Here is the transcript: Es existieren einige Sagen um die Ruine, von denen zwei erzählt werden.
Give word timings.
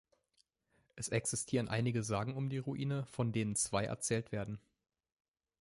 Es 0.95 1.09
existieren 1.09 1.67
einige 1.69 2.01
Sagen 2.01 2.35
um 2.35 2.49
die 2.49 2.57
Ruine, 2.57 3.05
von 3.05 3.31
denen 3.31 3.55
zwei 3.55 3.83
erzählt 3.83 4.31
werden. 4.31 4.59